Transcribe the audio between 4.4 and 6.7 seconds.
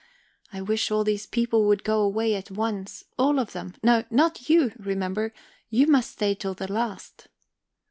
you remember, you must stay till